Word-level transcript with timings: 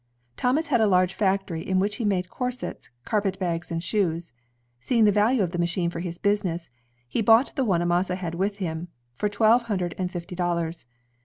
Thomas 0.35 0.69
had 0.69 0.81
a 0.81 0.87
large 0.87 1.13
factory 1.13 1.61
in 1.61 1.77
which 1.77 1.97
he 1.97 2.05
made 2.05 2.31
corsets, 2.31 2.89
carpetbags, 3.05 3.69
and 3.69 3.83
shoes. 3.83 4.33
Seeing 4.79 5.05
the 5.05 5.11
value 5.11 5.43
of 5.43 5.51
the 5.51 5.59
machine 5.59 5.91
for 5.91 5.99
his 5.99 6.17
business, 6.17 6.71
he 7.07 7.21
bought 7.21 7.55
the 7.55 7.63
one 7.63 7.83
Amasa 7.83 8.15
had 8.15 8.33
with 8.33 8.57
him, 8.57 8.87
for 9.13 9.29
twelve 9.29 9.61
hundred 9.69 9.93
and 9.99 10.09
fifty 10.11 10.35
dollars. 10.35 10.87